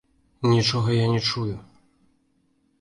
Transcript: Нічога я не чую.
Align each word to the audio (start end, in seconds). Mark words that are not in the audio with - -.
Нічога 0.53 0.89
я 1.03 1.07
не 1.13 1.21
чую. 1.29 1.55